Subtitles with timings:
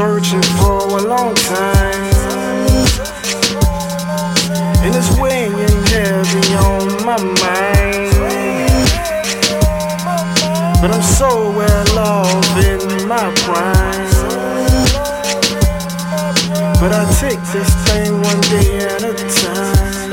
[0.00, 2.02] for a long time.
[4.82, 8.10] And it's weighing heavy on my mind.
[10.80, 14.08] But I'm so well off in my prime.
[16.80, 20.12] But I take this thing one day at a time.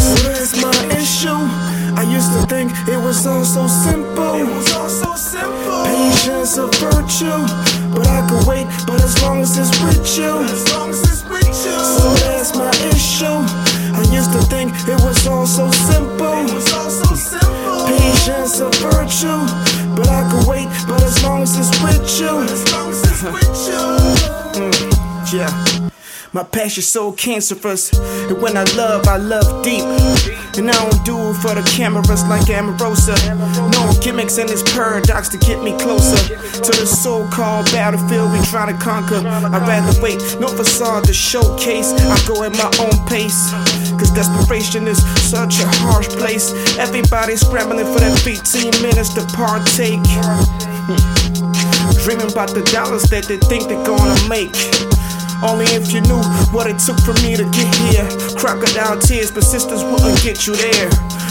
[0.00, 1.40] So that's my issue.
[1.96, 4.34] I used to think it was all so simple.
[4.34, 5.84] It was all so simple.
[5.84, 7.79] Patience a virtue.
[7.92, 10.42] But I could wait, but as long as it's with you.
[10.44, 11.78] As long as it's with you.
[11.98, 13.38] So that's my issue.
[13.98, 16.32] I used to think it was all so simple.
[16.46, 17.86] It was all so simple.
[17.86, 19.40] Patience a virtue.
[19.96, 22.40] But I could wait, but as long as it's with you.
[22.42, 23.82] As long as it's with you.
[24.60, 25.90] Mm, yeah.
[26.32, 27.92] My passion's so cancerous.
[28.28, 29.84] And when I love, I love deep.
[30.58, 33.16] And I don't do it for the cameras like Omarosa.
[33.72, 38.40] No gimmicks in this paradox to get me closer to the so called battlefield we
[38.46, 39.22] try to conquer.
[39.26, 41.92] I'd rather wait, no facade to showcase.
[41.92, 43.52] I go at my own pace.
[43.98, 44.98] Cause desperation is
[45.30, 46.52] such a harsh place.
[46.78, 50.00] Everybody's scrambling for that 15 minutes to partake.
[50.88, 52.04] Hmm.
[52.04, 54.89] Dreaming about the dollars that they think they're gonna make.
[55.42, 56.20] Only if you knew
[56.52, 58.06] what it took for me to get here.
[58.36, 60.90] Crocodile tears, persistence wouldn't get you there.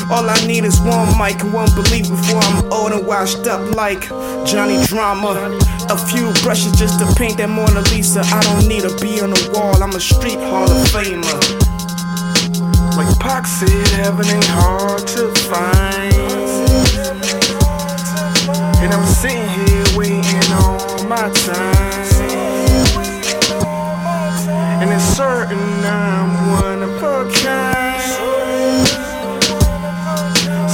[0.10, 3.76] All I need is one mic and one belief before I'm old and washed up
[3.76, 4.10] like
[4.46, 5.58] Johnny Drama.
[5.90, 8.22] A few brushes just to paint that Mona Lisa.
[8.26, 11.40] I don't need to be on the wall, I'm a street Hall of Famer.
[12.98, 16.29] Like Pac said, heaven ain't hard to find.
[25.00, 28.02] Certain I'm one of a kind.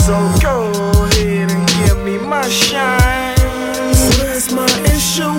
[0.06, 0.72] So go
[1.06, 3.36] ahead and give me my shine.
[3.94, 5.36] So that's my issue.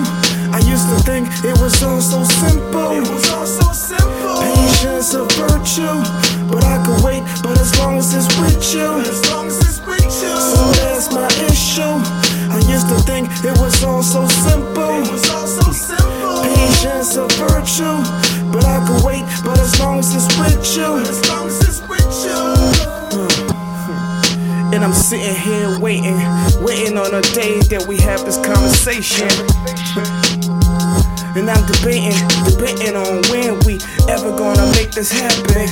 [0.51, 2.91] I used to think it was all so simple.
[2.91, 4.41] It was all so simple.
[4.41, 5.97] Patience a virtue.
[6.51, 8.99] But I could wait, but as long as it's with you.
[9.01, 10.35] As long as it's with you.
[10.35, 11.95] So that's my issue.
[12.51, 14.26] I used to think it was all so
[25.07, 26.19] sitting here waiting,
[26.59, 29.31] waiting on a day that we have this conversation.
[31.31, 33.79] And I'm debating, debating on when we
[34.11, 35.71] ever gonna make this happen.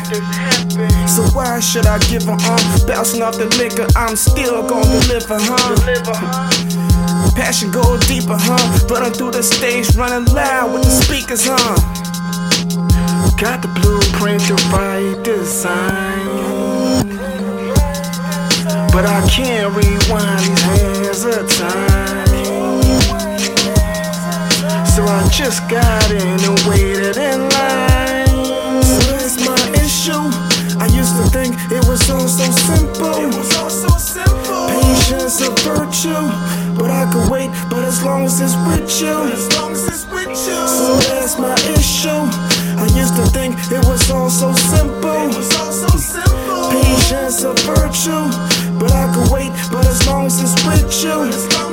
[1.12, 2.64] So why should I give a um?
[2.88, 5.76] Bouncing off the liquor, I'm still gonna deliver, huh?
[7.36, 8.88] Passion go deeper, huh?
[8.88, 11.76] Running through the stage, running loud with the speakers, huh?
[13.36, 16.55] Got the blueprint to right design.
[18.96, 22.28] But I can't rewind these hands of time.
[24.88, 28.84] So I just got in and waited in line.
[28.88, 30.24] So that's my issue.
[30.80, 33.12] I used to think it was all so simple.
[33.20, 34.70] It was all so simple.
[34.70, 36.32] Patience a virtue.
[36.80, 39.12] But I could wait, but as long as it's with you.
[39.28, 40.68] As long as it's with you.
[40.72, 42.24] So that's my issue.
[42.80, 45.28] I used to think it was all so simple.
[45.28, 46.72] It was all so simple.
[46.72, 48.55] Patience a virtue.
[48.86, 51.65] But I can wait, but as long as it's with you.